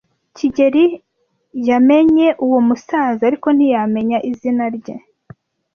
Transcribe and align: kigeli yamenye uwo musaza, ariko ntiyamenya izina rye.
kigeli 0.37 0.85
yamenye 1.69 2.27
uwo 2.45 2.59
musaza, 2.67 3.21
ariko 3.29 3.47
ntiyamenya 3.55 4.17
izina 4.29 4.65
rye. 4.75 4.95